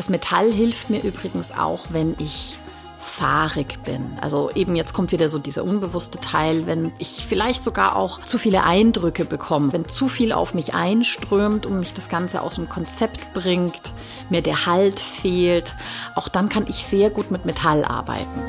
Das 0.00 0.08
Metall 0.08 0.50
hilft 0.50 0.88
mir 0.88 1.02
übrigens 1.02 1.52
auch, 1.52 1.88
wenn 1.90 2.16
ich 2.18 2.56
fahrig 3.00 3.82
bin. 3.82 4.16
Also 4.22 4.50
eben 4.54 4.74
jetzt 4.74 4.94
kommt 4.94 5.12
wieder 5.12 5.28
so 5.28 5.38
dieser 5.38 5.62
unbewusste 5.62 6.18
Teil, 6.18 6.64
wenn 6.64 6.90
ich 6.96 7.26
vielleicht 7.28 7.62
sogar 7.62 7.96
auch 7.96 8.24
zu 8.24 8.38
viele 8.38 8.64
Eindrücke 8.64 9.26
bekomme, 9.26 9.74
wenn 9.74 9.86
zu 9.86 10.08
viel 10.08 10.32
auf 10.32 10.54
mich 10.54 10.72
einströmt 10.72 11.66
und 11.66 11.80
mich 11.80 11.92
das 11.92 12.08
Ganze 12.08 12.40
aus 12.40 12.54
dem 12.54 12.66
Konzept 12.66 13.34
bringt, 13.34 13.92
mir 14.30 14.40
der 14.40 14.64
Halt 14.64 15.00
fehlt, 15.00 15.74
auch 16.14 16.28
dann 16.28 16.48
kann 16.48 16.66
ich 16.66 16.86
sehr 16.86 17.10
gut 17.10 17.30
mit 17.30 17.44
Metall 17.44 17.84
arbeiten. 17.84 18.40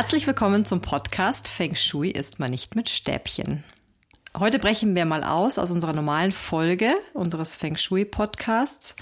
Herzlich 0.00 0.26
willkommen 0.26 0.64
zum 0.64 0.80
Podcast 0.80 1.46
Feng 1.46 1.74
Shui 1.74 2.08
ist 2.08 2.38
man 2.38 2.50
nicht 2.50 2.74
mit 2.74 2.88
Stäbchen. 2.88 3.64
Heute 4.34 4.58
brechen 4.58 4.94
wir 4.94 5.04
mal 5.04 5.22
aus 5.22 5.58
aus 5.58 5.70
unserer 5.70 5.92
normalen 5.92 6.32
Folge 6.32 6.94
unseres 7.12 7.54
Feng 7.54 7.76
Shui 7.76 8.06
Podcasts. 8.06 8.96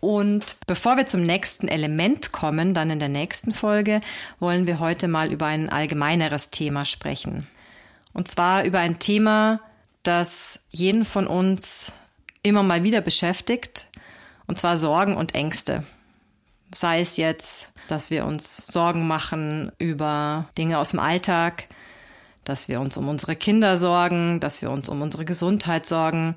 Und 0.00 0.56
bevor 0.66 0.96
wir 0.96 1.04
zum 1.04 1.20
nächsten 1.20 1.68
Element 1.68 2.32
kommen, 2.32 2.72
dann 2.72 2.88
in 2.88 2.98
der 2.98 3.10
nächsten 3.10 3.52
Folge, 3.52 4.00
wollen 4.40 4.66
wir 4.66 4.80
heute 4.80 5.06
mal 5.06 5.30
über 5.30 5.44
ein 5.44 5.68
allgemeineres 5.68 6.48
Thema 6.48 6.86
sprechen. 6.86 7.46
Und 8.14 8.26
zwar 8.26 8.64
über 8.64 8.78
ein 8.78 8.98
Thema, 8.98 9.60
das 10.02 10.60
jeden 10.70 11.04
von 11.04 11.26
uns 11.26 11.92
immer 12.42 12.62
mal 12.62 12.84
wieder 12.84 13.02
beschäftigt, 13.02 13.86
und 14.46 14.58
zwar 14.58 14.78
Sorgen 14.78 15.14
und 15.14 15.34
Ängste. 15.34 15.84
Sei 16.74 17.00
es 17.00 17.16
jetzt, 17.16 17.72
dass 17.88 18.10
wir 18.10 18.24
uns 18.24 18.66
Sorgen 18.66 19.06
machen 19.06 19.72
über 19.78 20.48
Dinge 20.58 20.78
aus 20.78 20.90
dem 20.90 21.00
Alltag, 21.00 21.68
dass 22.44 22.68
wir 22.68 22.80
uns 22.80 22.96
um 22.96 23.08
unsere 23.08 23.36
Kinder 23.36 23.76
sorgen, 23.76 24.40
dass 24.40 24.62
wir 24.62 24.70
uns 24.70 24.88
um 24.88 25.02
unsere 25.02 25.24
Gesundheit 25.24 25.86
sorgen 25.86 26.36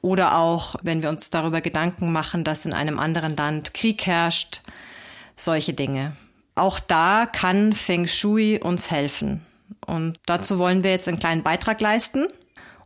oder 0.00 0.36
auch, 0.36 0.76
wenn 0.82 1.02
wir 1.02 1.08
uns 1.08 1.30
darüber 1.30 1.60
Gedanken 1.60 2.12
machen, 2.12 2.44
dass 2.44 2.66
in 2.66 2.72
einem 2.72 2.98
anderen 2.98 3.36
Land 3.36 3.72
Krieg 3.74 4.06
herrscht, 4.06 4.62
solche 5.36 5.74
Dinge. 5.74 6.16
Auch 6.54 6.80
da 6.80 7.26
kann 7.26 7.72
Feng 7.72 8.06
Shui 8.06 8.58
uns 8.58 8.90
helfen. 8.90 9.46
Und 9.86 10.18
dazu 10.26 10.58
wollen 10.58 10.82
wir 10.82 10.90
jetzt 10.90 11.08
einen 11.08 11.18
kleinen 11.18 11.42
Beitrag 11.42 11.80
leisten 11.80 12.26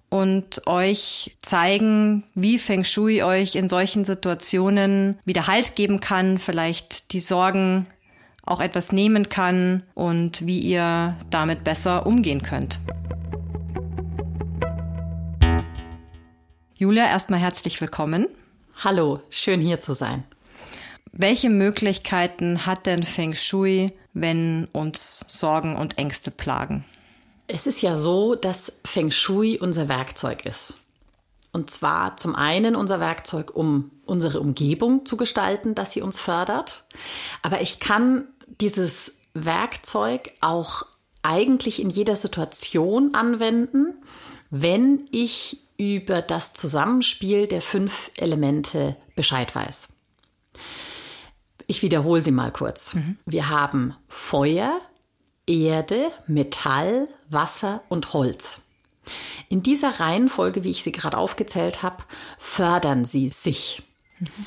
und 0.08 0.66
euch 0.66 1.36
zeigen, 1.42 2.24
wie 2.34 2.58
Feng 2.58 2.84
Shui 2.84 3.22
euch 3.22 3.54
in 3.54 3.68
solchen 3.68 4.04
Situationen 4.04 5.18
wieder 5.24 5.46
Halt 5.46 5.76
geben 5.76 6.00
kann, 6.00 6.38
vielleicht 6.38 7.12
die 7.12 7.20
Sorgen 7.20 7.86
auch 8.44 8.60
etwas 8.60 8.92
nehmen 8.92 9.28
kann 9.28 9.82
und 9.94 10.46
wie 10.46 10.60
ihr 10.60 11.16
damit 11.30 11.64
besser 11.64 12.06
umgehen 12.06 12.42
könnt. 12.42 12.80
Julia, 16.78 17.06
erstmal 17.06 17.40
herzlich 17.40 17.80
willkommen. 17.80 18.28
Hallo, 18.84 19.20
schön 19.30 19.60
hier 19.60 19.80
zu 19.80 19.94
sein. 19.94 20.24
Welche 21.10 21.48
Möglichkeiten 21.48 22.66
hat 22.66 22.84
denn 22.84 23.02
Feng 23.02 23.34
Shui, 23.34 23.92
wenn 24.12 24.66
uns 24.72 25.24
Sorgen 25.26 25.76
und 25.76 25.96
Ängste 25.96 26.30
plagen? 26.30 26.84
Es 27.46 27.66
ist 27.66 27.82
ja 27.82 27.96
so, 27.96 28.34
dass 28.34 28.72
Feng 28.84 29.10
Shui 29.10 29.58
unser 29.58 29.88
Werkzeug 29.88 30.44
ist. 30.46 30.78
Und 31.52 31.70
zwar 31.70 32.16
zum 32.16 32.34
einen 32.34 32.76
unser 32.76 33.00
Werkzeug, 33.00 33.54
um 33.54 33.90
unsere 34.04 34.40
Umgebung 34.40 35.06
zu 35.06 35.16
gestalten, 35.16 35.74
dass 35.74 35.92
sie 35.92 36.02
uns 36.02 36.20
fördert. 36.20 36.84
Aber 37.42 37.60
ich 37.60 37.80
kann 37.80 38.28
dieses 38.60 39.16
Werkzeug 39.32 40.32
auch 40.40 40.84
eigentlich 41.22 41.80
in 41.80 41.90
jeder 41.90 42.16
Situation 42.16 43.14
anwenden, 43.14 43.94
wenn 44.50 45.06
ich 45.10 45.58
über 45.78 46.22
das 46.22 46.52
Zusammenspiel 46.52 47.46
der 47.46 47.62
fünf 47.62 48.10
Elemente 48.16 48.96
Bescheid 49.14 49.54
weiß. 49.54 49.88
Ich 51.66 51.82
wiederhole 51.82 52.22
sie 52.22 52.30
mal 52.30 52.52
kurz. 52.52 52.94
Mhm. 52.94 53.16
Wir 53.26 53.48
haben 53.48 53.94
Feuer, 54.08 54.80
Erde, 55.46 56.10
Metall, 56.26 57.08
Wasser 57.28 57.82
und 57.88 58.12
Holz. 58.12 58.62
In 59.48 59.62
dieser 59.62 60.00
Reihenfolge, 60.00 60.64
wie 60.64 60.70
ich 60.70 60.82
sie 60.82 60.92
gerade 60.92 61.16
aufgezählt 61.16 61.82
habe, 61.82 62.04
fördern 62.38 63.04
sie 63.04 63.28
sich. 63.28 63.82
Mhm. 64.18 64.46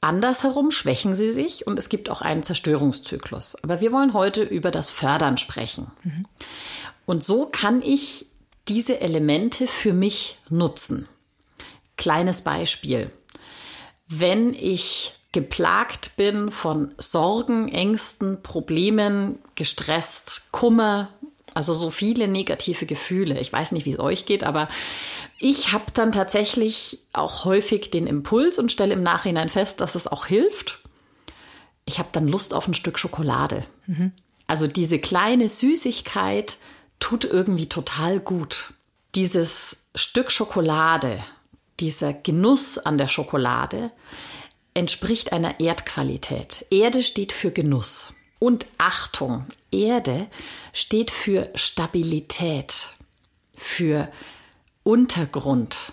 Andersherum 0.00 0.70
schwächen 0.70 1.14
sie 1.14 1.30
sich 1.30 1.66
und 1.66 1.78
es 1.78 1.90
gibt 1.90 2.08
auch 2.08 2.22
einen 2.22 2.42
Zerstörungszyklus. 2.42 3.56
Aber 3.62 3.82
wir 3.82 3.92
wollen 3.92 4.14
heute 4.14 4.42
über 4.42 4.70
das 4.70 4.90
Fördern 4.90 5.36
sprechen. 5.36 5.90
Mhm. 6.02 6.24
Und 7.04 7.22
so 7.22 7.46
kann 7.46 7.82
ich 7.82 8.26
diese 8.68 9.00
Elemente 9.00 9.66
für 9.66 9.92
mich 9.92 10.38
nutzen. 10.48 11.06
Kleines 11.96 12.42
Beispiel. 12.42 13.10
Wenn 14.08 14.54
ich 14.54 15.12
geplagt 15.32 16.16
bin 16.16 16.50
von 16.50 16.92
Sorgen, 16.98 17.68
Ängsten, 17.68 18.42
Problemen, 18.42 19.38
gestresst, 19.54 20.50
Kummer, 20.50 21.10
also 21.54 21.72
so 21.72 21.90
viele 21.90 22.28
negative 22.28 22.86
Gefühle. 22.86 23.38
Ich 23.40 23.52
weiß 23.52 23.72
nicht, 23.72 23.86
wie 23.86 23.92
es 23.92 23.98
euch 23.98 24.26
geht, 24.26 24.44
aber 24.44 24.68
ich 25.38 25.72
habe 25.72 25.86
dann 25.94 26.12
tatsächlich 26.12 27.00
auch 27.12 27.44
häufig 27.44 27.90
den 27.90 28.06
Impuls 28.06 28.58
und 28.58 28.72
stelle 28.72 28.94
im 28.94 29.02
Nachhinein 29.02 29.48
fest, 29.48 29.80
dass 29.80 29.94
es 29.94 30.06
auch 30.06 30.26
hilft. 30.26 30.80
Ich 31.86 31.98
habe 31.98 32.10
dann 32.12 32.28
Lust 32.28 32.54
auf 32.54 32.68
ein 32.68 32.74
Stück 32.74 32.98
Schokolade. 32.98 33.64
Mhm. 33.86 34.12
Also 34.46 34.66
diese 34.66 34.98
kleine 34.98 35.48
Süßigkeit 35.48 36.58
tut 36.98 37.24
irgendwie 37.24 37.68
total 37.68 38.20
gut. 38.20 38.74
Dieses 39.14 39.84
Stück 39.94 40.30
Schokolade, 40.30 41.18
dieser 41.80 42.12
Genuss 42.12 42.78
an 42.78 42.98
der 42.98 43.06
Schokolade 43.06 43.90
entspricht 44.74 45.32
einer 45.32 45.60
Erdqualität. 45.60 46.66
Erde 46.70 47.02
steht 47.02 47.32
für 47.32 47.50
Genuss. 47.50 48.14
Und 48.38 48.66
Achtung, 48.78 49.46
Erde 49.70 50.26
steht 50.72 51.10
für 51.10 51.50
Stabilität, 51.54 52.94
für 53.54 54.08
Untergrund. 54.82 55.92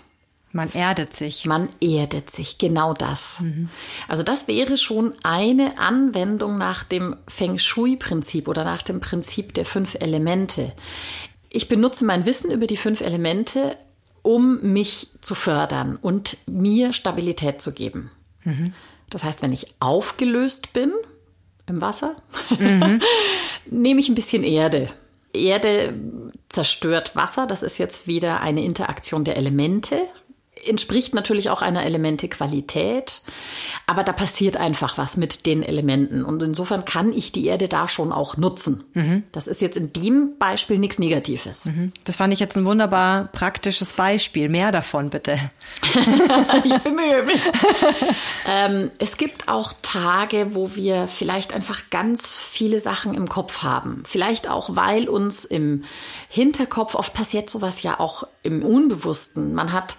Man 0.52 0.72
erdet 0.72 1.12
sich. 1.12 1.44
Man 1.44 1.68
erdet 1.80 2.30
sich, 2.30 2.56
genau 2.56 2.94
das. 2.94 3.40
Mhm. 3.40 3.68
Also 4.08 4.22
das 4.22 4.48
wäre 4.48 4.78
schon 4.78 5.12
eine 5.22 5.78
Anwendung 5.78 6.56
nach 6.56 6.84
dem 6.84 7.16
Feng 7.28 7.58
Shui-Prinzip 7.58 8.48
oder 8.48 8.64
nach 8.64 8.82
dem 8.82 9.00
Prinzip 9.00 9.52
der 9.52 9.66
fünf 9.66 9.96
Elemente. 10.00 10.72
Ich 11.50 11.68
benutze 11.68 12.04
mein 12.06 12.24
Wissen 12.24 12.50
über 12.50 12.66
die 12.66 12.78
fünf 12.78 13.02
Elemente, 13.02 13.76
um 14.22 14.60
mich 14.62 15.08
zu 15.20 15.34
fördern 15.34 15.96
und 15.96 16.38
mir 16.46 16.92
Stabilität 16.92 17.60
zu 17.60 17.72
geben. 17.72 18.10
Mhm. 18.44 18.74
Das 19.10 19.24
heißt, 19.24 19.42
wenn 19.42 19.52
ich 19.52 19.74
aufgelöst 19.80 20.72
bin, 20.72 20.92
im 21.66 21.80
Wasser, 21.80 22.16
mhm. 22.58 23.00
nehme 23.66 24.00
ich 24.00 24.08
ein 24.08 24.14
bisschen 24.14 24.42
Erde. 24.42 24.88
Erde 25.32 25.94
zerstört 26.48 27.14
Wasser, 27.14 27.46
das 27.46 27.62
ist 27.62 27.78
jetzt 27.78 28.06
wieder 28.06 28.40
eine 28.40 28.64
Interaktion 28.64 29.24
der 29.24 29.36
Elemente 29.36 30.00
entspricht 30.66 31.14
natürlich 31.14 31.50
auch 31.50 31.62
einer 31.62 31.84
Elementequalität, 31.84 33.22
aber 33.86 34.04
da 34.04 34.12
passiert 34.12 34.56
einfach 34.56 34.98
was 34.98 35.16
mit 35.16 35.46
den 35.46 35.62
Elementen 35.62 36.24
und 36.24 36.42
insofern 36.42 36.84
kann 36.84 37.12
ich 37.12 37.32
die 37.32 37.46
Erde 37.46 37.68
da 37.68 37.88
schon 37.88 38.12
auch 38.12 38.36
nutzen. 38.36 38.84
Mhm. 38.94 39.24
Das 39.32 39.46
ist 39.46 39.60
jetzt 39.60 39.76
in 39.76 39.92
dem 39.92 40.38
Beispiel 40.38 40.78
nichts 40.78 40.98
Negatives. 40.98 41.66
Mhm. 41.66 41.92
Das 42.04 42.16
fand 42.16 42.32
ich 42.32 42.40
jetzt 42.40 42.56
ein 42.56 42.64
wunderbar 42.64 43.28
praktisches 43.32 43.92
Beispiel. 43.92 44.48
Mehr 44.48 44.72
davon 44.72 45.10
bitte. 45.10 45.38
ich 46.64 46.78
bemühe 46.78 47.22
mich. 47.24 47.40
ähm, 48.46 48.90
es 48.98 49.16
gibt 49.16 49.48
auch 49.48 49.72
Tage, 49.82 50.54
wo 50.54 50.74
wir 50.74 51.08
vielleicht 51.08 51.52
einfach 51.52 51.90
ganz 51.90 52.34
viele 52.34 52.80
Sachen 52.80 53.14
im 53.14 53.28
Kopf 53.28 53.62
haben. 53.62 54.02
Vielleicht 54.06 54.48
auch, 54.48 54.70
weil 54.76 55.08
uns 55.08 55.44
im 55.44 55.84
Hinterkopf 56.28 56.94
oft 56.94 57.14
passiert 57.14 57.50
sowas 57.50 57.82
ja 57.82 58.00
auch 58.00 58.26
im 58.42 58.64
Unbewussten. 58.64 59.54
Man 59.54 59.72
hat 59.72 59.96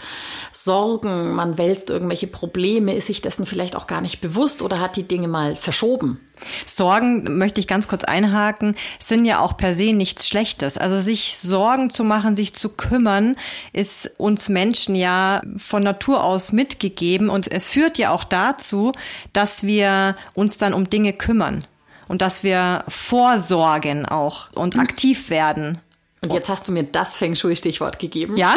Sorgen, 0.51 1.33
man 1.33 1.57
wälzt 1.57 1.89
irgendwelche 1.89 2.27
Probleme, 2.27 2.95
ist 2.95 3.07
sich 3.07 3.21
dessen 3.21 3.45
vielleicht 3.45 3.75
auch 3.75 3.87
gar 3.87 4.01
nicht 4.01 4.21
bewusst 4.21 4.61
oder 4.61 4.79
hat 4.79 4.95
die 4.95 5.07
Dinge 5.07 5.27
mal 5.27 5.55
verschoben. 5.55 6.19
Sorgen, 6.65 7.37
möchte 7.37 7.59
ich 7.59 7.67
ganz 7.67 7.87
kurz 7.87 8.03
einhaken, 8.03 8.75
sind 8.99 9.25
ja 9.25 9.39
auch 9.39 9.57
per 9.57 9.73
se 9.73 9.93
nichts 9.93 10.27
Schlechtes. 10.27 10.77
Also 10.77 10.99
sich 10.99 11.37
Sorgen 11.37 11.89
zu 11.89 12.03
machen, 12.03 12.35
sich 12.35 12.53
zu 12.53 12.69
kümmern, 12.69 13.35
ist 13.73 14.11
uns 14.17 14.49
Menschen 14.49 14.95
ja 14.95 15.41
von 15.57 15.83
Natur 15.83 16.23
aus 16.23 16.51
mitgegeben 16.51 17.29
und 17.29 17.51
es 17.51 17.67
führt 17.67 17.97
ja 17.97 18.11
auch 18.11 18.23
dazu, 18.23 18.93
dass 19.33 19.63
wir 19.63 20.15
uns 20.33 20.57
dann 20.57 20.73
um 20.73 20.89
Dinge 20.89 21.13
kümmern 21.13 21.65
und 22.07 22.21
dass 22.21 22.43
wir 22.43 22.83
vorsorgen 22.87 24.05
auch 24.05 24.51
und 24.53 24.75
mhm. 24.75 24.81
aktiv 24.81 25.29
werden. 25.29 25.79
Und 26.21 26.33
jetzt 26.33 26.49
hast 26.49 26.67
du 26.67 26.73
mir 26.73 26.83
das 26.83 27.15
Feng 27.15 27.35
Shui-Stichwort 27.35 27.97
gegeben. 27.99 28.35
Ja, 28.35 28.55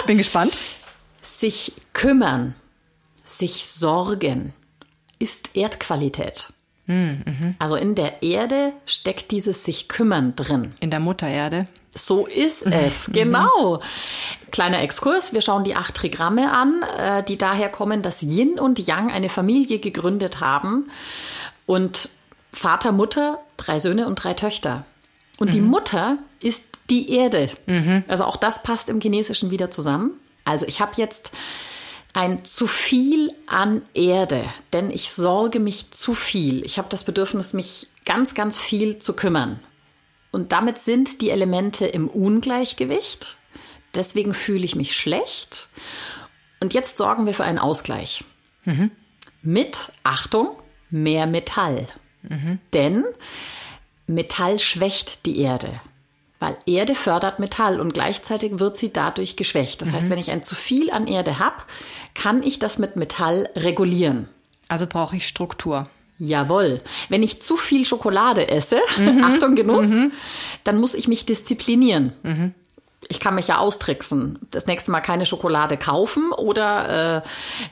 ich 0.00 0.04
bin 0.06 0.16
gespannt. 0.16 0.56
Sich 1.22 1.72
kümmern, 1.92 2.54
sich 3.24 3.66
sorgen 3.66 4.54
ist 5.18 5.56
Erdqualität. 5.56 6.52
Also 7.58 7.76
in 7.76 7.94
der 7.94 8.22
Erde 8.22 8.72
steckt 8.86 9.30
dieses 9.30 9.64
sich 9.64 9.88
kümmern 9.88 10.34
drin. 10.36 10.72
In 10.80 10.90
der 10.90 11.00
Muttererde. 11.00 11.66
So 11.94 12.26
ist 12.26 12.64
es, 12.70 13.10
genau. 13.12 13.82
Kleiner 14.50 14.80
Exkurs, 14.80 15.34
wir 15.34 15.42
schauen 15.42 15.64
die 15.64 15.74
acht 15.74 15.94
Trigramme 15.94 16.50
an, 16.50 16.82
äh, 16.96 17.22
die 17.22 17.36
daher 17.36 17.68
kommen, 17.68 18.00
dass 18.00 18.22
Yin 18.22 18.58
und 18.58 18.78
Yang 18.78 19.10
eine 19.10 19.28
Familie 19.28 19.80
gegründet 19.80 20.40
haben 20.40 20.88
und 21.66 22.08
Vater, 22.52 22.92
Mutter, 22.92 23.38
drei 23.58 23.78
Söhne 23.80 24.06
und 24.06 24.14
drei 24.16 24.32
Töchter. 24.32 24.86
Und 25.38 25.52
die 25.52 25.60
Mutter 25.60 26.16
ist 26.40 26.62
die 26.88 27.12
Erde. 27.14 27.50
Also 28.08 28.24
auch 28.24 28.36
das 28.36 28.62
passt 28.62 28.88
im 28.88 29.00
Chinesischen 29.00 29.50
wieder 29.50 29.70
zusammen. 29.70 30.12
Also 30.48 30.64
ich 30.66 30.80
habe 30.80 30.92
jetzt 30.96 31.30
ein 32.14 32.42
zu 32.42 32.66
viel 32.66 33.30
an 33.46 33.82
Erde, 33.92 34.42
denn 34.72 34.90
ich 34.90 35.12
sorge 35.12 35.60
mich 35.60 35.90
zu 35.90 36.14
viel. 36.14 36.64
Ich 36.64 36.78
habe 36.78 36.88
das 36.88 37.04
Bedürfnis, 37.04 37.52
mich 37.52 37.88
ganz, 38.06 38.34
ganz 38.34 38.56
viel 38.56 38.98
zu 38.98 39.12
kümmern. 39.12 39.60
Und 40.30 40.52
damit 40.52 40.78
sind 40.78 41.20
die 41.20 41.28
Elemente 41.28 41.86
im 41.86 42.08
Ungleichgewicht. 42.08 43.36
Deswegen 43.94 44.32
fühle 44.32 44.64
ich 44.64 44.74
mich 44.74 44.96
schlecht. 44.96 45.68
Und 46.60 46.72
jetzt 46.72 46.96
sorgen 46.96 47.26
wir 47.26 47.34
für 47.34 47.44
einen 47.44 47.58
Ausgleich. 47.58 48.24
Mit, 49.42 49.92
Achtung, 50.02 50.56
mehr 50.88 51.26
Metall. 51.26 51.86
Denn 52.72 53.04
Metall 54.06 54.58
schwächt 54.58 55.26
die 55.26 55.40
Erde. 55.40 55.80
Weil 56.40 56.56
Erde 56.66 56.94
fördert 56.94 57.40
Metall 57.40 57.80
und 57.80 57.94
gleichzeitig 57.94 58.60
wird 58.60 58.76
sie 58.76 58.92
dadurch 58.92 59.34
geschwächt. 59.36 59.82
Das 59.82 59.90
heißt, 59.90 60.08
wenn 60.08 60.18
ich 60.18 60.30
ein 60.30 60.44
zu 60.44 60.54
viel 60.54 60.90
an 60.90 61.08
Erde 61.08 61.40
habe, 61.40 61.56
kann 62.14 62.44
ich 62.44 62.60
das 62.60 62.78
mit 62.78 62.94
Metall 62.94 63.48
regulieren. 63.56 64.28
Also 64.68 64.86
brauche 64.86 65.16
ich 65.16 65.26
Struktur. 65.26 65.88
Jawohl. 66.18 66.80
Wenn 67.08 67.22
ich 67.22 67.42
zu 67.42 67.56
viel 67.56 67.84
Schokolade 67.84 68.48
esse, 68.48 68.80
Achtung, 69.22 69.56
Genuss, 69.56 69.90
dann 70.64 70.78
muss 70.78 70.94
ich 70.94 71.08
mich 71.08 71.26
disziplinieren. 71.26 72.12
Ich 73.08 73.20
kann 73.20 73.36
mich 73.36 73.48
ja 73.48 73.58
austricksen. 73.58 74.38
Das 74.50 74.66
nächste 74.66 74.90
Mal 74.90 75.00
keine 75.00 75.24
Schokolade 75.24 75.76
kaufen 75.76 76.32
oder 76.32 77.22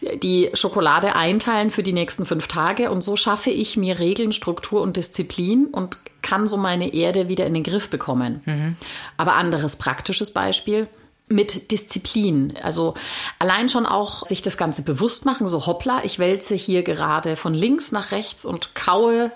äh, 0.00 0.18
die 0.18 0.50
Schokolade 0.54 1.16
einteilen 1.16 1.70
für 1.70 1.82
die 1.82 1.92
nächsten 1.92 2.24
fünf 2.24 2.46
Tage. 2.46 2.90
Und 2.90 3.02
so 3.02 3.16
schaffe 3.16 3.50
ich 3.50 3.76
mir 3.76 3.98
Regeln, 3.98 4.32
Struktur 4.32 4.80
und 4.80 4.96
Disziplin 4.96 5.66
und 5.66 5.98
kann 6.26 6.48
so 6.48 6.56
meine 6.56 6.92
Erde 6.92 7.28
wieder 7.28 7.46
in 7.46 7.54
den 7.54 7.62
Griff 7.62 7.88
bekommen. 7.88 8.76
Aber 9.16 9.34
anderes 9.34 9.76
praktisches 9.76 10.32
Beispiel 10.32 10.88
mit 11.28 11.70
Disziplin. 11.70 12.54
Also 12.62 12.94
allein 13.38 13.68
schon 13.68 13.86
auch 13.86 14.26
sich 14.26 14.42
das 14.42 14.56
Ganze 14.56 14.82
bewusst 14.82 15.24
machen, 15.24 15.46
so 15.46 15.66
hoppla, 15.66 16.04
ich 16.04 16.18
wälze 16.18 16.56
hier 16.56 16.82
gerade 16.82 17.36
von 17.36 17.54
links 17.54 17.92
nach 17.92 18.10
rechts 18.10 18.44
und 18.44 18.74
kaue 18.74 19.30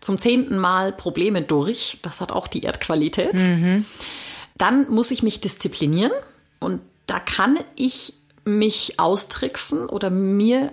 zum 0.00 0.18
zehnten 0.18 0.58
Mal 0.58 0.92
Probleme 0.92 1.42
durch. 1.42 1.98
Das 2.02 2.20
hat 2.20 2.32
auch 2.32 2.48
die 2.48 2.62
Erdqualität. 2.62 3.34
Dann 4.58 4.90
muss 4.90 5.10
ich 5.10 5.22
mich 5.22 5.40
disziplinieren 5.40 6.12
und 6.58 6.80
da 7.06 7.18
kann 7.18 7.58
ich 7.76 8.14
mich 8.44 8.98
austricksen 8.98 9.88
oder 9.88 10.10
mir 10.10 10.72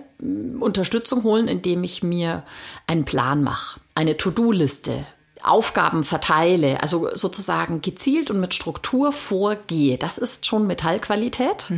Unterstützung 0.60 1.22
holen, 1.22 1.48
indem 1.48 1.84
ich 1.84 2.02
mir 2.02 2.42
einen 2.86 3.04
Plan 3.04 3.42
mache, 3.42 3.80
eine 3.94 4.16
To-Do-Liste, 4.16 5.04
Aufgaben 5.42 6.04
verteile, 6.04 6.82
also 6.82 7.08
sozusagen 7.14 7.80
gezielt 7.80 8.30
und 8.30 8.40
mit 8.40 8.54
Struktur 8.54 9.12
vorgehe. 9.12 9.98
Das 9.98 10.18
ist 10.18 10.46
schon 10.46 10.66
Metallqualität. 10.66 11.72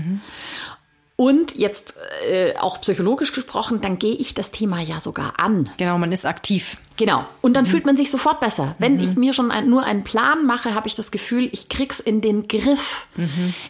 Und 1.21 1.55
jetzt 1.55 1.97
äh, 2.31 2.57
auch 2.57 2.81
psychologisch 2.81 3.35
gesprochen, 3.35 3.83
dann 3.83 3.99
gehe 3.99 4.15
ich 4.15 4.33
das 4.33 4.53
Thema 4.53 4.81
ja 4.81 5.01
sogar 5.01 5.35
an. 5.37 5.69
Genau, 5.77 5.99
man 5.99 6.13
ist 6.13 6.25
aktiv. 6.25 6.79
Genau. 6.97 7.27
Und 7.43 7.55
dann 7.55 7.67
fühlt 7.67 7.85
man 7.85 7.95
sich 7.95 8.11
sofort 8.11 8.41
besser. 8.41 8.75
Wenn 8.79 8.99
ich 8.99 9.17
mir 9.17 9.35
schon 9.35 9.51
ein, 9.51 9.69
nur 9.69 9.83
einen 9.85 10.03
Plan 10.03 10.47
mache, 10.47 10.75
habe 10.75 10.89
ich 10.89 10.95
das 10.95 11.11
Gefühl, 11.11 11.51
ich 11.53 11.69
krieg's 11.69 12.01
in 12.01 12.23
den 12.23 12.49
Griff. 12.49 13.07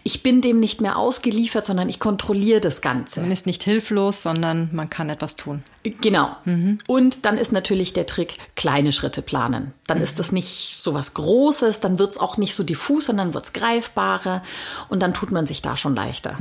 Ich 0.04 0.22
bin 0.22 0.42
dem 0.42 0.60
nicht 0.60 0.80
mehr 0.80 0.96
ausgeliefert, 0.96 1.64
sondern 1.64 1.88
ich 1.88 1.98
kontrolliere 1.98 2.60
das 2.60 2.82
Ganze. 2.82 3.20
Man 3.20 3.32
ist 3.32 3.46
nicht 3.46 3.64
hilflos, 3.64 4.22
sondern 4.22 4.70
man 4.72 4.88
kann 4.88 5.10
etwas 5.10 5.34
tun. 5.34 5.64
Genau. 5.82 6.36
Und 6.86 7.24
dann 7.24 7.36
ist 7.36 7.50
natürlich 7.50 7.92
der 7.92 8.06
Trick, 8.06 8.34
kleine 8.54 8.92
Schritte 8.92 9.22
planen. 9.22 9.72
Dann 9.88 10.00
ist 10.00 10.20
das 10.20 10.30
nicht 10.30 10.76
so 10.76 10.94
was 10.94 11.14
Großes, 11.14 11.80
dann 11.80 11.98
wird's 11.98 12.16
auch 12.16 12.36
nicht 12.36 12.54
so 12.54 12.62
diffus, 12.62 13.06
sondern 13.06 13.34
wird's 13.34 13.52
greifbarer 13.52 14.42
und 14.88 15.00
dann 15.02 15.14
tut 15.14 15.32
man 15.32 15.46
sich 15.46 15.62
da 15.62 15.76
schon 15.76 15.96
leichter. 15.96 16.36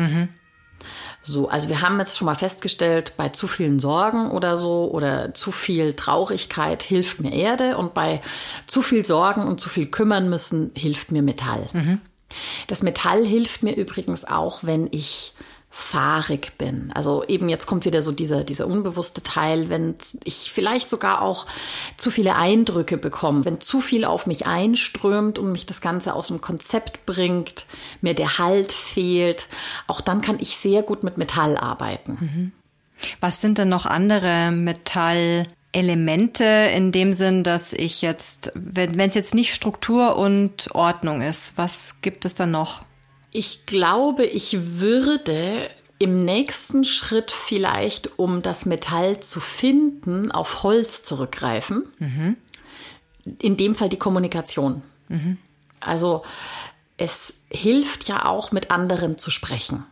So, 1.21 1.49
also 1.49 1.67
wir 1.69 1.81
haben 1.81 1.99
jetzt 1.99 2.17
schon 2.17 2.25
mal 2.25 2.35
festgestellt, 2.35 3.13
bei 3.17 3.29
zu 3.29 3.47
vielen 3.47 3.79
Sorgen 3.79 4.31
oder 4.31 4.57
so 4.57 4.89
oder 4.91 5.33
zu 5.33 5.51
viel 5.51 5.93
Traurigkeit 5.93 6.81
hilft 6.81 7.19
mir 7.19 7.33
Erde 7.33 7.77
und 7.77 7.93
bei 7.93 8.21
zu 8.67 8.81
viel 8.81 9.05
Sorgen 9.05 9.45
und 9.45 9.59
zu 9.59 9.69
viel 9.69 9.87
kümmern 9.87 10.29
müssen 10.29 10.71
hilft 10.75 11.11
mir 11.11 11.21
Metall. 11.21 11.67
Das 12.67 12.83
Metall 12.83 13.25
hilft 13.25 13.63
mir 13.63 13.75
übrigens 13.75 14.23
auch, 14.25 14.63
wenn 14.63 14.87
ich 14.91 15.33
fahrig 15.79 16.57
bin. 16.57 16.91
Also 16.93 17.23
eben 17.25 17.47
jetzt 17.49 17.65
kommt 17.65 17.85
wieder 17.85 18.01
so 18.01 18.11
dieser, 18.11 18.43
dieser 18.43 18.67
unbewusste 18.67 19.23
Teil, 19.23 19.69
wenn 19.69 19.95
ich 20.23 20.51
vielleicht 20.53 20.89
sogar 20.89 21.21
auch 21.21 21.47
zu 21.97 22.11
viele 22.11 22.35
Eindrücke 22.35 22.97
bekomme, 22.97 23.45
wenn 23.45 23.61
zu 23.61 23.79
viel 23.79 24.03
auf 24.05 24.27
mich 24.27 24.45
einströmt 24.45 25.39
und 25.39 25.51
mich 25.51 25.65
das 25.65 25.81
Ganze 25.81 26.13
aus 26.13 26.27
dem 26.27 26.41
Konzept 26.41 27.05
bringt, 27.05 27.65
mir 28.01 28.13
der 28.13 28.37
Halt 28.37 28.71
fehlt, 28.73 29.47
auch 29.87 30.01
dann 30.01 30.21
kann 30.21 30.37
ich 30.39 30.57
sehr 30.57 30.83
gut 30.83 31.03
mit 31.03 31.17
Metall 31.17 31.57
arbeiten. 31.57 32.51
Was 33.21 33.39
sind 33.39 33.57
denn 33.57 33.69
noch 33.69 33.85
andere 33.85 34.51
Metallelemente 34.51 36.43
in 36.75 36.91
dem 36.91 37.13
Sinn, 37.13 37.45
dass 37.45 37.71
ich 37.71 38.01
jetzt, 38.01 38.51
wenn 38.53 38.99
es 38.99 39.15
jetzt 39.15 39.33
nicht 39.33 39.55
Struktur 39.55 40.17
und 40.17 40.75
Ordnung 40.75 41.21
ist, 41.21 41.53
was 41.55 42.01
gibt 42.01 42.25
es 42.25 42.35
dann 42.35 42.51
noch? 42.51 42.83
Ich 43.31 43.65
glaube, 43.65 44.25
ich 44.25 44.79
würde 44.79 45.69
im 45.99 46.19
nächsten 46.19 46.85
Schritt 46.85 47.29
vielleicht, 47.31 48.17
um 48.17 48.41
das 48.41 48.65
Metall 48.65 49.19
zu 49.19 49.39
finden, 49.39 50.31
auf 50.31 50.63
Holz 50.63 51.03
zurückgreifen. 51.03 51.83
In 53.39 53.57
dem 53.57 53.75
Fall 53.75 53.89
die 53.89 53.99
Kommunikation. 53.99 54.81
Also 55.79 56.23
es 56.97 57.33
hilft 57.49 58.07
ja 58.07 58.25
auch, 58.25 58.51
mit 58.51 58.71
anderen 58.71 59.17
zu 59.17 59.29
sprechen, 59.29 59.85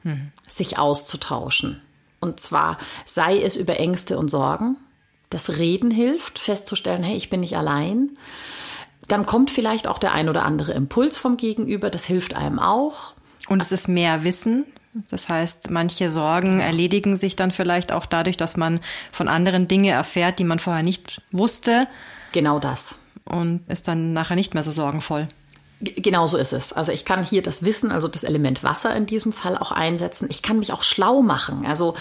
sich 0.47 0.77
auszutauschen. 0.77 1.81
Und 2.19 2.39
zwar 2.39 2.77
sei 3.05 3.41
es 3.41 3.55
über 3.55 3.79
Ängste 3.79 4.17
und 4.17 4.29
Sorgen. 4.29 4.77
Das 5.29 5.57
Reden 5.57 5.91
hilft, 5.91 6.39
festzustellen, 6.39 7.03
hey, 7.03 7.15
ich 7.15 7.29
bin 7.29 7.41
nicht 7.41 7.57
allein. 7.57 8.17
Dann 9.07 9.25
kommt 9.25 9.51
vielleicht 9.51 9.87
auch 9.87 9.99
der 9.99 10.13
ein 10.13 10.29
oder 10.29 10.43
andere 10.43 10.73
Impuls 10.73 11.17
vom 11.17 11.37
Gegenüber, 11.37 11.89
das 11.89 12.05
hilft 12.05 12.35
einem 12.35 12.59
auch. 12.59 13.13
Und 13.47 13.61
es 13.61 13.71
ist 13.71 13.87
mehr 13.87 14.23
Wissen. 14.23 14.65
Das 15.09 15.29
heißt, 15.29 15.69
manche 15.69 16.09
Sorgen 16.09 16.59
erledigen 16.59 17.15
sich 17.15 17.35
dann 17.35 17.51
vielleicht 17.51 17.91
auch 17.91 18.05
dadurch, 18.05 18.35
dass 18.37 18.57
man 18.57 18.79
von 19.11 19.27
anderen 19.27 19.67
Dinge 19.67 19.91
erfährt, 19.91 20.39
die 20.39 20.43
man 20.43 20.59
vorher 20.59 20.83
nicht 20.83 21.21
wusste 21.31 21.87
Genau 22.31 22.59
das. 22.59 22.95
und 23.25 23.61
ist 23.67 23.87
dann 23.87 24.13
nachher 24.13 24.35
nicht 24.35 24.53
mehr 24.53 24.63
so 24.63 24.71
sorgenvoll. 24.71 25.27
Genau 25.79 26.25
so 26.25 26.37
ist 26.37 26.53
es. 26.53 26.73
Also 26.73 26.91
ich 26.91 27.05
kann 27.05 27.23
hier 27.23 27.43
das 27.43 27.63
Wissen, 27.63 27.91
also 27.91 28.07
das 28.07 28.23
Element 28.23 28.63
Wasser 28.63 28.95
in 28.95 29.05
diesem 29.05 29.31
Fall 29.31 29.55
auch 29.55 29.71
einsetzen. 29.71 30.27
Ich 30.31 30.41
kann 30.41 30.57
mich 30.57 30.73
auch 30.73 30.81
schlau 30.81 31.21
machen. 31.21 31.67
Also 31.67 31.93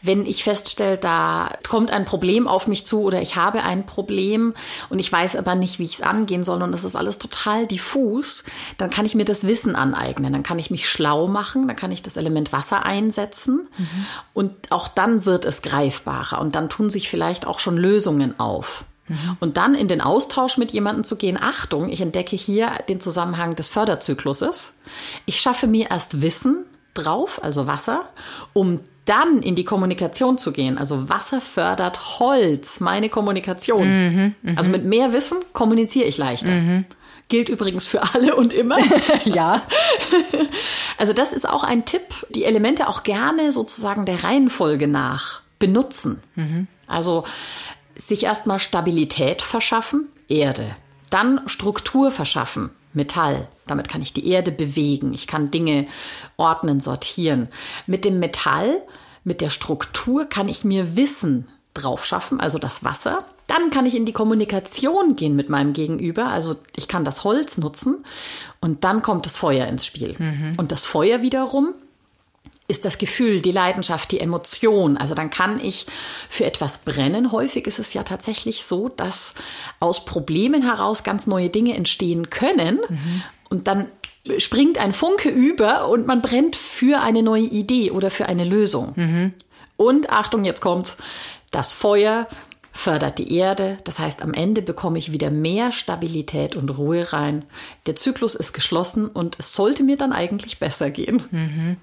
wenn 0.00 0.26
ich 0.26 0.44
feststelle, 0.44 0.96
da 0.96 1.50
kommt 1.68 1.90
ein 1.90 2.04
Problem 2.04 2.46
auf 2.46 2.68
mich 2.68 2.86
zu 2.86 3.00
oder 3.00 3.20
ich 3.20 3.34
habe 3.34 3.64
ein 3.64 3.84
Problem 3.84 4.54
und 4.90 5.00
ich 5.00 5.10
weiß 5.10 5.34
aber 5.34 5.56
nicht, 5.56 5.80
wie 5.80 5.84
ich 5.84 5.94
es 5.94 6.02
angehen 6.02 6.44
soll 6.44 6.62
und 6.62 6.72
es 6.72 6.84
ist 6.84 6.94
alles 6.94 7.18
total 7.18 7.66
diffus, 7.66 8.44
dann 8.78 8.90
kann 8.90 9.06
ich 9.06 9.16
mir 9.16 9.24
das 9.24 9.44
Wissen 9.44 9.74
aneignen. 9.74 10.32
Dann 10.32 10.44
kann 10.44 10.60
ich 10.60 10.70
mich 10.70 10.88
schlau 10.88 11.26
machen, 11.26 11.66
dann 11.66 11.76
kann 11.76 11.90
ich 11.90 12.04
das 12.04 12.16
Element 12.16 12.52
Wasser 12.52 12.84
einsetzen 12.86 13.66
und 14.34 14.70
auch 14.70 14.86
dann 14.86 15.24
wird 15.24 15.44
es 15.44 15.62
greifbarer 15.62 16.40
und 16.40 16.54
dann 16.54 16.68
tun 16.68 16.90
sich 16.90 17.10
vielleicht 17.10 17.44
auch 17.44 17.58
schon 17.58 17.76
Lösungen 17.76 18.38
auf. 18.38 18.84
Und 19.40 19.56
dann 19.56 19.74
in 19.74 19.88
den 19.88 20.00
Austausch 20.00 20.56
mit 20.56 20.72
jemandem 20.72 21.04
zu 21.04 21.16
gehen, 21.16 21.38
Achtung, 21.40 21.88
ich 21.88 22.00
entdecke 22.00 22.36
hier 22.36 22.70
den 22.88 23.00
Zusammenhang 23.00 23.54
des 23.54 23.68
Förderzykluses. 23.68 24.78
Ich 25.26 25.40
schaffe 25.40 25.66
mir 25.66 25.90
erst 25.90 26.22
Wissen 26.22 26.64
drauf, 26.94 27.40
also 27.42 27.66
Wasser, 27.66 28.08
um 28.52 28.80
dann 29.04 29.42
in 29.42 29.54
die 29.54 29.64
Kommunikation 29.64 30.38
zu 30.38 30.50
gehen. 30.50 30.78
Also 30.78 31.08
Wasser 31.08 31.40
fördert 31.40 32.18
Holz, 32.18 32.80
meine 32.80 33.08
Kommunikation. 33.08 34.34
also 34.56 34.68
mit 34.70 34.84
mehr 34.84 35.12
Wissen 35.12 35.38
kommuniziere 35.52 36.06
ich 36.08 36.18
leichter. 36.18 36.50
Gilt 37.28 37.48
übrigens 37.48 37.86
für 37.86 38.02
alle 38.14 38.34
und 38.36 38.54
immer. 38.54 38.78
Ja. 39.24 39.62
Also 40.98 41.12
das 41.12 41.32
ist 41.32 41.48
auch 41.48 41.62
ein 41.64 41.84
Tipp, 41.84 42.02
die 42.30 42.44
Elemente 42.44 42.88
auch 42.88 43.02
gerne 43.02 43.52
sozusagen 43.52 44.06
der 44.06 44.24
Reihenfolge 44.24 44.88
nach 44.88 45.42
benutzen. 45.58 46.22
Also 46.86 47.24
sich 47.96 48.24
erstmal 48.24 48.58
Stabilität 48.58 49.42
verschaffen, 49.42 50.08
Erde. 50.28 50.76
Dann 51.10 51.40
Struktur 51.46 52.10
verschaffen, 52.10 52.70
Metall. 52.92 53.48
Damit 53.66 53.88
kann 53.88 54.02
ich 54.02 54.12
die 54.12 54.28
Erde 54.28 54.52
bewegen. 54.52 55.14
Ich 55.14 55.26
kann 55.26 55.50
Dinge 55.50 55.86
ordnen, 56.36 56.80
sortieren. 56.80 57.48
Mit 57.86 58.04
dem 58.04 58.18
Metall, 58.18 58.82
mit 59.24 59.40
der 59.40 59.50
Struktur 59.50 60.26
kann 60.26 60.48
ich 60.48 60.64
mir 60.64 60.96
Wissen 60.96 61.48
drauf 61.74 62.04
schaffen, 62.04 62.40
also 62.40 62.58
das 62.58 62.84
Wasser. 62.84 63.24
Dann 63.46 63.70
kann 63.70 63.86
ich 63.86 63.94
in 63.94 64.06
die 64.06 64.12
Kommunikation 64.12 65.14
gehen 65.14 65.36
mit 65.36 65.48
meinem 65.48 65.72
Gegenüber. 65.72 66.26
Also 66.26 66.56
ich 66.74 66.88
kann 66.88 67.04
das 67.04 67.22
Holz 67.22 67.58
nutzen 67.58 68.04
und 68.60 68.82
dann 68.82 69.02
kommt 69.02 69.26
das 69.26 69.36
Feuer 69.36 69.66
ins 69.68 69.86
Spiel. 69.86 70.16
Mhm. 70.18 70.54
Und 70.56 70.72
das 70.72 70.86
Feuer 70.86 71.22
wiederum 71.22 71.74
ist 72.68 72.84
das 72.84 72.98
Gefühl, 72.98 73.40
die 73.40 73.52
Leidenschaft, 73.52 74.10
die 74.10 74.20
Emotion. 74.20 74.96
Also 74.96 75.14
dann 75.14 75.30
kann 75.30 75.60
ich 75.60 75.86
für 76.28 76.44
etwas 76.44 76.78
brennen. 76.78 77.32
Häufig 77.32 77.66
ist 77.66 77.78
es 77.78 77.94
ja 77.94 78.02
tatsächlich 78.02 78.64
so, 78.64 78.88
dass 78.88 79.34
aus 79.78 80.04
Problemen 80.04 80.62
heraus 80.62 81.04
ganz 81.04 81.26
neue 81.26 81.48
Dinge 81.48 81.74
entstehen 81.74 82.30
können. 82.30 82.80
Mhm. 82.88 83.22
Und 83.48 83.68
dann 83.68 83.86
springt 84.38 84.78
ein 84.78 84.92
Funke 84.92 85.28
über 85.28 85.88
und 85.88 86.06
man 86.06 86.22
brennt 86.22 86.56
für 86.56 87.00
eine 87.00 87.22
neue 87.22 87.44
Idee 87.44 87.92
oder 87.92 88.10
für 88.10 88.26
eine 88.26 88.44
Lösung. 88.44 88.92
Mhm. 88.96 89.34
Und 89.76 90.10
Achtung, 90.10 90.44
jetzt 90.44 90.60
kommt 90.60 90.96
das 91.50 91.72
Feuer 91.72 92.26
fördert 92.76 93.18
die 93.18 93.34
Erde. 93.34 93.78
Das 93.84 93.98
heißt, 93.98 94.22
am 94.22 94.34
Ende 94.34 94.62
bekomme 94.62 94.98
ich 94.98 95.12
wieder 95.12 95.30
mehr 95.30 95.72
Stabilität 95.72 96.54
und 96.54 96.68
Ruhe 96.70 97.12
rein. 97.12 97.44
Der 97.86 97.96
Zyklus 97.96 98.34
ist 98.34 98.52
geschlossen 98.52 99.08
und 99.08 99.38
es 99.38 99.52
sollte 99.52 99.82
mir 99.82 99.96
dann 99.96 100.12
eigentlich 100.12 100.58
besser 100.58 100.90
gehen. 100.90 101.22
Mhm. 101.30 101.76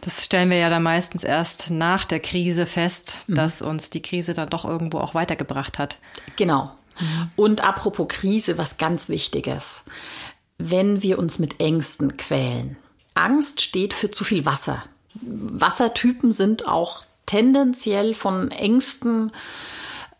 Das 0.00 0.24
stellen 0.24 0.50
wir 0.50 0.58
ja 0.58 0.70
dann 0.70 0.82
meistens 0.82 1.24
erst 1.24 1.70
nach 1.70 2.04
der 2.04 2.20
Krise 2.20 2.64
fest, 2.66 3.18
mhm. 3.26 3.34
dass 3.34 3.60
uns 3.60 3.90
die 3.90 4.02
Krise 4.02 4.32
dann 4.32 4.48
doch 4.48 4.64
irgendwo 4.64 4.98
auch 4.98 5.14
weitergebracht 5.14 5.78
hat. 5.78 5.98
Genau. 6.36 6.70
Mhm. 7.00 7.30
Und 7.36 7.64
apropos 7.64 8.08
Krise, 8.08 8.56
was 8.56 8.78
ganz 8.78 9.08
Wichtiges. 9.08 9.84
Wenn 10.58 11.02
wir 11.02 11.18
uns 11.18 11.38
mit 11.38 11.60
Ängsten 11.60 12.16
quälen. 12.16 12.76
Angst 13.14 13.60
steht 13.60 13.94
für 13.94 14.10
zu 14.10 14.24
viel 14.24 14.46
Wasser. 14.46 14.84
Wassertypen 15.22 16.32
sind 16.32 16.68
auch 16.68 17.02
tendenziell 17.24 18.14
von 18.14 18.50
Ängsten 18.50 19.32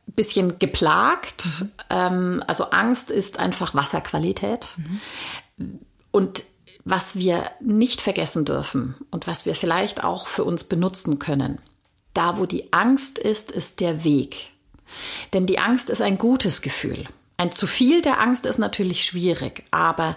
bisschen 0.07 0.59
geplagt. 0.59 1.45
Mhm. 1.45 1.73
Ähm, 1.91 2.45
also 2.47 2.65
Angst 2.65 3.11
ist 3.11 3.39
einfach 3.39 3.75
Wasserqualität. 3.75 4.69
Mhm. 4.77 5.81
Und 6.11 6.45
was 6.85 7.17
wir 7.17 7.51
nicht 7.61 8.01
vergessen 8.01 8.45
dürfen 8.45 8.95
und 9.11 9.27
was 9.27 9.45
wir 9.45 9.55
vielleicht 9.55 10.05
auch 10.05 10.29
für 10.29 10.45
uns 10.45 10.65
benutzen 10.65 11.19
können, 11.19 11.59
da 12.15 12.39
wo 12.39 12.47
die 12.47 12.73
Angst 12.73 13.19
ist, 13.19 13.51
ist 13.51 13.81
der 13.81 14.05
Weg. 14.05 14.53
Denn 15.33 15.47
die 15.47 15.59
Angst 15.59 15.91
ist 15.91 16.01
ein 16.01 16.17
gutes 16.17 16.63
Gefühl. 16.63 17.05
Ein 17.37 17.53
zu 17.53 17.67
viel 17.67 18.01
der 18.01 18.21
Angst 18.21 18.47
ist 18.47 18.59
natürlich 18.59 19.05
schwierig, 19.05 19.65
aber 19.71 20.17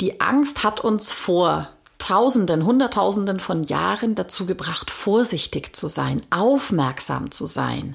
die 0.00 0.20
Angst 0.20 0.62
hat 0.62 0.80
uns 0.80 1.10
vor 1.10 1.70
Tausenden, 2.00 2.64
Hunderttausenden 2.64 3.38
von 3.38 3.62
Jahren 3.62 4.16
dazu 4.16 4.46
gebracht, 4.46 4.90
vorsichtig 4.90 5.76
zu 5.76 5.86
sein, 5.86 6.22
aufmerksam 6.30 7.30
zu 7.30 7.46
sein. 7.46 7.94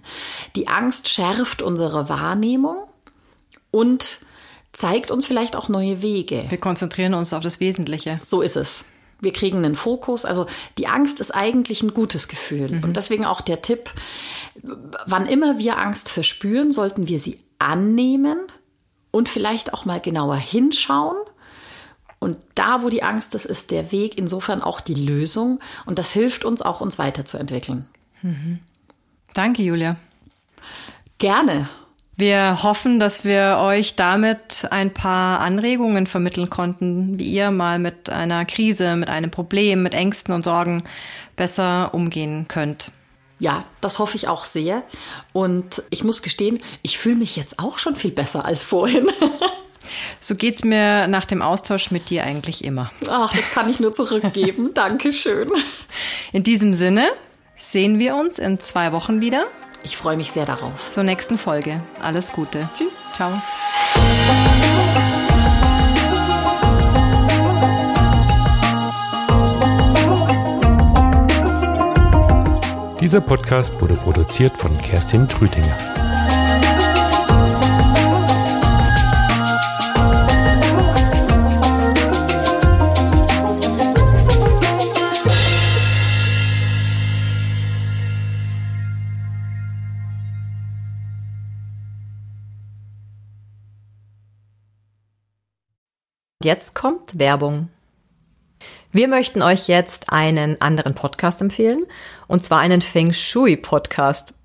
Die 0.55 0.69
Angst 0.69 1.09
schärft 1.09 1.61
unsere 1.61 2.07
Wahrnehmung 2.07 2.77
und 3.71 4.19
zeigt 4.71 5.11
uns 5.11 5.25
vielleicht 5.25 5.55
auch 5.55 5.67
neue 5.67 6.01
Wege. 6.01 6.45
Wir 6.47 6.57
konzentrieren 6.57 7.13
uns 7.13 7.33
auf 7.33 7.43
das 7.43 7.59
Wesentliche. 7.59 8.19
So 8.23 8.41
ist 8.41 8.55
es. 8.55 8.85
Wir 9.19 9.33
kriegen 9.33 9.57
einen 9.57 9.75
Fokus. 9.75 10.23
Also 10.23 10.45
die 10.77 10.87
Angst 10.87 11.19
ist 11.19 11.31
eigentlich 11.31 11.81
ein 11.81 11.93
gutes 11.93 12.27
Gefühl. 12.27 12.71
Mhm. 12.71 12.83
Und 12.83 12.97
deswegen 12.97 13.25
auch 13.25 13.41
der 13.41 13.61
Tipp, 13.61 13.89
wann 15.05 15.25
immer 15.25 15.57
wir 15.57 15.77
Angst 15.77 16.09
verspüren, 16.09 16.71
sollten 16.71 17.07
wir 17.07 17.19
sie 17.19 17.39
annehmen 17.57 18.37
und 19.11 19.29
vielleicht 19.29 19.73
auch 19.73 19.85
mal 19.85 19.99
genauer 19.99 20.35
hinschauen 20.35 21.17
und 22.19 22.37
da, 22.65 22.81
wo 22.81 22.89
die 22.89 23.03
Angst 23.03 23.35
ist, 23.35 23.45
ist 23.45 23.71
der 23.71 23.91
Weg 23.91 24.17
insofern 24.17 24.61
auch 24.61 24.81
die 24.81 24.95
Lösung. 24.95 25.59
Und 25.85 25.99
das 25.99 26.11
hilft 26.11 26.45
uns 26.45 26.61
auch, 26.61 26.81
uns 26.81 26.97
weiterzuentwickeln. 26.97 27.87
Mhm. 28.21 28.59
Danke, 29.33 29.61
Julia. 29.61 29.97
Gerne. 31.17 31.69
Wir 32.17 32.63
hoffen, 32.63 32.99
dass 32.99 33.25
wir 33.25 33.57
euch 33.61 33.95
damit 33.95 34.67
ein 34.71 34.93
paar 34.93 35.41
Anregungen 35.41 36.07
vermitteln 36.07 36.49
konnten, 36.49 37.19
wie 37.19 37.25
ihr 37.25 37.51
mal 37.51 37.77
mit 37.77 38.09
einer 38.09 38.45
Krise, 38.45 38.95
mit 38.95 39.09
einem 39.09 39.31
Problem, 39.31 39.83
mit 39.83 39.93
Ängsten 39.93 40.33
und 40.33 40.43
Sorgen 40.43 40.83
besser 41.35 41.93
umgehen 41.93 42.47
könnt. 42.47 42.91
Ja, 43.37 43.65
das 43.81 43.99
hoffe 43.99 44.15
ich 44.15 44.29
auch 44.29 44.45
sehr. 44.45 44.83
Und 45.33 45.83
ich 45.89 46.05
muss 46.05 46.21
gestehen, 46.21 46.63
ich 46.83 46.97
fühle 46.97 47.17
mich 47.17 47.35
jetzt 47.35 47.59
auch 47.59 47.79
schon 47.79 47.97
viel 47.97 48.11
besser 48.11 48.45
als 48.45 48.63
vorhin. 48.63 49.09
So 50.25 50.33
geht's 50.33 50.63
mir 50.63 51.07
nach 51.07 51.27
dem 51.27 51.43
Austausch 51.43 51.91
mit 51.91 52.09
dir 52.09 52.23
eigentlich 52.23 52.63
immer. 52.63 52.91
Ach, 53.07 53.31
das 53.31 53.47
kann 53.51 53.69
ich 53.69 53.79
nur 53.79 53.93
zurückgeben. 53.93 54.71
Dankeschön. 54.73 55.51
In 56.31 56.41
diesem 56.41 56.73
Sinne 56.73 57.05
sehen 57.57 57.99
wir 57.99 58.15
uns 58.15 58.39
in 58.39 58.59
zwei 58.59 58.91
Wochen 58.91 59.21
wieder. 59.21 59.45
Ich 59.83 59.97
freue 59.97 60.17
mich 60.17 60.31
sehr 60.31 60.47
darauf. 60.47 60.89
Zur 60.89 61.03
nächsten 61.03 61.37
Folge. 61.37 61.79
Alles 62.01 62.31
Gute. 62.31 62.67
Tschüss. 62.73 63.03
Ciao. 63.11 63.39
Dieser 72.99 73.21
Podcast 73.21 73.79
wurde 73.79 73.93
produziert 73.93 74.57
von 74.57 74.75
Kerstin 74.81 75.27
Trütinger. 75.27 76.04
Jetzt 96.45 96.75
kommt 96.75 97.17
Werbung. 97.17 97.69
Wir 98.91 99.07
möchten 99.07 99.41
euch 99.41 99.67
jetzt 99.67 100.13
einen 100.13 100.61
anderen 100.61 100.93
Podcast 100.93 101.41
empfehlen, 101.41 101.87
und 102.27 102.45
zwar 102.45 102.59
einen 102.59 102.81
Feng 102.81 103.13
Shui 103.13 103.57
Podcast. 103.57 104.35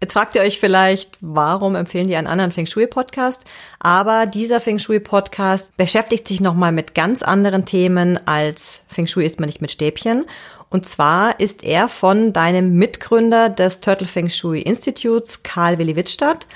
Jetzt 0.00 0.14
fragt 0.14 0.36
ihr 0.36 0.40
euch 0.40 0.58
vielleicht, 0.58 1.18
warum 1.20 1.74
empfehlen 1.74 2.08
die 2.08 2.16
einen 2.16 2.28
anderen 2.28 2.50
Feng 2.50 2.64
Shui 2.64 2.86
Podcast? 2.86 3.44
Aber 3.78 4.24
dieser 4.24 4.58
Feng 4.62 4.78
Shui 4.78 5.00
Podcast 5.00 5.76
beschäftigt 5.76 6.26
sich 6.26 6.40
nochmal 6.40 6.72
mit 6.72 6.94
ganz 6.94 7.22
anderen 7.22 7.66
Themen 7.66 8.18
als 8.26 8.84
Feng 8.88 9.06
Shui 9.06 9.26
ist 9.26 9.38
man 9.38 9.48
nicht 9.48 9.60
mit 9.60 9.70
Stäbchen. 9.70 10.24
Und 10.70 10.88
zwar 10.88 11.38
ist 11.40 11.62
er 11.62 11.90
von 11.90 12.32
deinem 12.32 12.76
Mitgründer 12.76 13.50
des 13.50 13.80
Turtle 13.80 14.06
Feng 14.06 14.30
Shui 14.30 14.62
Instituts, 14.62 15.42
Karl 15.42 15.76
Willi 15.76 15.94
Wittstadt. 15.94 16.46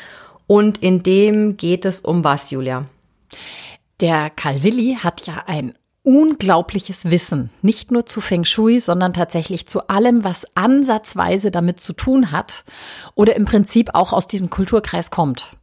Und 0.47 0.83
in 0.83 1.03
dem 1.03 1.59
geht 1.59 1.85
es 1.85 2.01
um 2.01 2.25
was, 2.25 2.51
Julia? 2.51 2.87
Der 4.03 4.31
Karl 4.31 4.65
Willi 4.65 4.99
hat 5.01 5.29
ja 5.29 5.45
ein 5.47 5.75
unglaubliches 6.03 7.13
Wissen, 7.13 7.51
nicht 7.63 7.93
nur 7.93 8.05
zu 8.05 8.21
Feng 8.21 8.45
Shui, 8.45 8.81
sondern 8.81 9.15
tatsächlich 9.15 9.69
zu 9.69 9.87
allem, 9.87 10.25
was 10.25 10.45
ansatzweise 10.57 11.53
damit 11.53 11.79
zu 11.79 11.93
tun 11.93 12.33
hat 12.33 12.65
oder 13.15 13.37
im 13.37 13.45
Prinzip 13.45 13.91
auch 13.95 14.13
aus 14.13 14.27
diesem 14.27 14.51
Kulturkreis 14.51 15.13
kommt. 15.13 15.57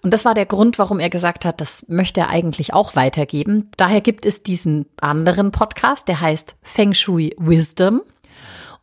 Und 0.00 0.14
das 0.14 0.24
war 0.24 0.34
der 0.34 0.46
Grund, 0.46 0.78
warum 0.78 1.00
er 1.00 1.10
gesagt 1.10 1.44
hat, 1.44 1.60
das 1.60 1.86
möchte 1.88 2.20
er 2.20 2.28
eigentlich 2.28 2.72
auch 2.72 2.94
weitergeben. 2.94 3.68
Daher 3.76 4.00
gibt 4.00 4.26
es 4.26 4.44
diesen 4.44 4.86
anderen 5.00 5.50
Podcast, 5.50 6.06
der 6.06 6.20
heißt 6.20 6.54
Feng 6.62 6.94
Shui 6.94 7.34
Wisdom. 7.36 8.02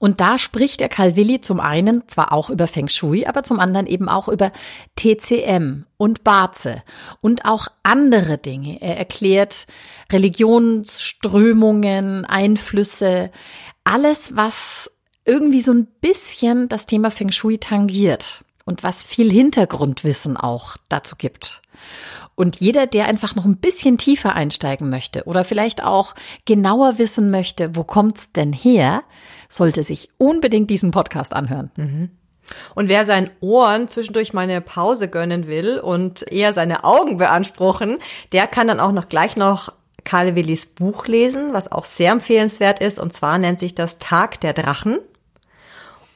Und 0.04 0.20
da 0.20 0.38
spricht 0.38 0.82
der 0.82 0.90
Calvilli 0.90 1.40
zum 1.40 1.62
einen 1.62 2.06
zwar 2.10 2.34
auch 2.34 2.50
über 2.50 2.68
Feng 2.68 2.90
Shui, 2.90 3.26
aber 3.26 3.44
zum 3.44 3.62
anderen 3.62 3.88
eben 3.88 4.10
auch 4.10 4.28
über 4.28 4.52
TCM 4.98 5.86
und 5.96 6.26
Baze 6.26 6.84
und 7.22 7.46
auch 7.46 7.70
andere 7.84 8.38
Dinge. 8.38 8.82
Er 8.82 8.98
erklärt 8.98 9.66
Religionsströmungen, 10.12 12.26
Einflüsse, 12.26 13.32
alles, 13.86 14.36
was 14.36 14.92
irgendwie 15.24 15.62
so 15.62 15.72
ein 15.72 15.88
bisschen 16.02 16.68
das 16.68 16.86
Thema 16.86 17.10
Feng 17.10 17.32
Shui 17.32 17.58
tangiert 17.58 18.44
und 18.66 18.84
was 18.84 19.06
viel 19.06 19.32
Hintergrundwissen 19.32 20.36
auch 20.36 20.76
dazu 20.90 21.16
gibt. 21.16 21.62
Und 22.36 22.60
jeder, 22.60 22.88
der 22.88 23.06
einfach 23.06 23.36
noch 23.36 23.46
ein 23.46 23.58
bisschen 23.58 23.98
tiefer 23.98 24.34
einsteigen 24.34 24.90
möchte 24.90 25.25
oder 25.25 25.44
vielleicht 25.44 25.84
auch 25.84 26.16
genauer 26.46 26.98
wissen 26.98 27.30
möchte, 27.30 27.75
wo 27.75 27.84
kommt's 27.84 28.32
denn 28.32 28.54
her, 28.54 29.04
sollte 29.50 29.84
sich 29.84 30.10
unbedingt 30.18 30.70
diesen 30.70 30.92
Podcast 30.92 31.34
anhören. 31.34 31.72
Mhm. 31.75 32.12
Und 32.75 32.90
wer 32.90 33.06
seinen 33.06 33.30
Ohren 33.40 33.88
zwischendurch 33.88 34.34
mal 34.34 34.42
eine 34.42 34.62
Pause 34.62 35.08
gönnen 35.08 35.48
will 35.48 35.80
und 35.80 36.30
eher 36.32 36.54
seine 36.54 36.84
Augen 36.84 37.18
beanspruchen, 37.18 38.00
der 38.32 38.48
kann 38.48 38.68
dann 38.68 38.80
auch 38.80 38.92
noch 38.92 39.08
gleich 39.08 39.38
noch 39.38 39.72
Karl 40.04 40.36
Willis 40.36 40.66
Buch 40.66 41.08
lesen, 41.08 41.54
was 41.54 41.72
auch 41.72 41.86
sehr 41.86 42.12
empfehlenswert 42.12 42.80
ist. 42.80 43.00
Und 43.00 43.13
zwar 43.13 43.38
nennt 43.38 43.60
sich 43.60 43.75
das 43.75 43.98
Tag 44.00 44.42
der 44.42 44.54
Drachen. 44.54 45.00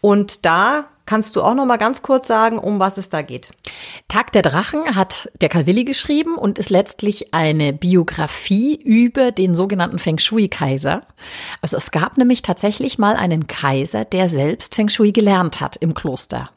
Und 0.01 0.45
da 0.45 0.89
Kannst 1.07 1.37
du 1.37 1.41
auch 1.41 1.55
noch 1.55 1.65
mal 1.65 1.77
ganz 1.77 2.01
kurz 2.01 2.27
sagen, 2.27 2.59
um 2.59 2.79
was 2.79 2.97
es 2.97 3.07
da 3.07 3.21
geht? 3.21 3.51
Tag 4.09 4.33
der 4.33 4.41
Drachen 4.41 4.93
hat 4.93 5.31
der 5.39 5.47
Calvilli 5.47 5.85
geschrieben 5.85 6.35
und 6.35 6.59
ist 6.59 6.69
letztlich 6.69 7.33
eine 7.33 7.71
Biografie 7.71 8.75
über 8.75 9.31
den 9.31 9.55
sogenannten 9.55 9.99
Feng 9.99 10.17
Shui-Kaiser. 10.19 11.03
Also 11.61 11.77
es 11.77 11.91
gab 11.91 12.17
nämlich 12.17 12.41
tatsächlich 12.41 12.97
mal 12.97 13.15
einen 13.15 13.47
Kaiser, 13.47 14.03
der 14.03 14.27
selbst 14.27 14.75
Feng 14.75 14.89
Shui 14.89 15.13
gelernt 15.13 15.61
hat 15.61 15.77
im 15.77 15.93
Kloster. 15.93 16.49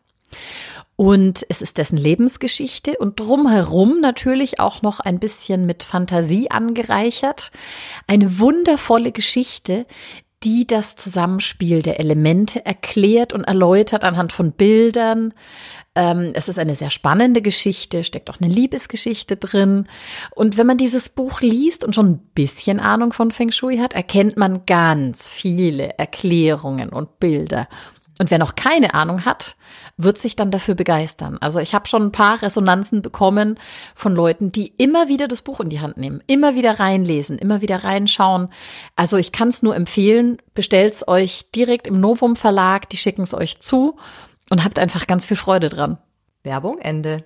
Und 0.97 1.47
es 1.49 1.63
ist 1.63 1.79
dessen 1.79 1.97
Lebensgeschichte 1.97 2.99
und 2.99 3.21
drumherum 3.21 4.01
natürlich 4.01 4.59
auch 4.59 4.83
noch 4.83 4.99
ein 4.99 5.21
bisschen 5.21 5.65
mit 5.65 5.85
Fantasie 5.85 6.51
angereichert. 6.51 7.53
Eine 8.09 8.41
wundervolle 8.41 9.13
Geschichte, 9.13 9.87
die 10.43 10.67
das 10.67 10.97
Zusammenspiel 10.97 11.83
der 11.83 12.01
Elemente 12.01 12.65
erklärt 12.65 13.33
und 13.33 13.45
erläutert 13.45 14.05
anhand 14.05 14.33
von 14.33 14.53
Bildern. 14.53 15.35
Ähm, 15.95 16.33
es 16.35 16.49
ist 16.49 16.59
eine 16.59 16.77
sehr 16.77 16.89
spannende 16.89 17.43
Geschichte, 17.43 18.05
steckt 18.05 18.31
auch 18.31 18.41
eine 18.41 18.53
Liebesgeschichte 18.53 19.37
drin. 19.37 19.87
Und 20.35 20.57
wenn 20.57 20.67
man 20.67 20.79
dieses 20.79 21.11
Buch 21.11 21.43
liest 21.43 21.85
und 21.85 21.95
schon 21.95 22.11
ein 22.13 22.19
bisschen 22.35 22.81
Ahnung 22.81 23.13
von 23.13 23.33
Feng 23.33 23.53
Shui 23.53 23.79
hat, 23.79 23.93
erkennt 23.93 24.39
man 24.39 24.65
ganz 24.65 25.29
viele 25.29 25.99
Erklärungen 25.99 26.89
und 26.89 27.21
Bilder. 27.21 27.69
Und 28.21 28.31
wer 28.31 28.39
noch 28.39 28.55
keine 28.55 28.93
Ahnung 28.93 29.25
hat, 29.25 29.57
wird 29.97 30.19
sich 30.19 30.37
dann 30.37 30.51
dafür 30.51 30.75
begeistern. 30.75 31.39
Also 31.41 31.59
ich 31.59 31.75
habe 31.75 31.89
schon 31.89 32.03
ein 32.03 32.13
paar 32.13 32.43
Resonanzen 32.43 33.01
bekommen 33.01 33.59
von 33.95 34.15
Leuten, 34.15 34.53
die 34.53 34.75
immer 34.77 35.09
wieder 35.09 35.27
das 35.27 35.41
Buch 35.41 35.59
in 35.61 35.71
die 35.71 35.81
Hand 35.81 35.97
nehmen, 35.97 36.23
immer 36.27 36.55
wieder 36.55 36.79
reinlesen, 36.79 37.39
immer 37.39 37.63
wieder 37.63 37.83
reinschauen. 37.83 38.51
Also 38.95 39.17
ich 39.17 39.33
kann 39.33 39.49
es 39.49 39.63
nur 39.63 39.75
empfehlen, 39.75 40.37
bestellt's 40.53 41.09
euch 41.09 41.51
direkt 41.53 41.87
im 41.87 41.99
Novum 41.99 42.37
Verlag, 42.37 42.91
die 42.91 42.99
schicken 42.99 43.23
es 43.23 43.33
euch 43.33 43.61
zu 43.61 43.97
und 44.51 44.65
habt 44.65 44.79
einfach 44.79 45.07
ganz 45.07 45.25
viel 45.25 45.39
Freude 45.39 45.71
dran. 45.71 45.97
Werbung 46.43 46.77
Ende. 46.77 47.25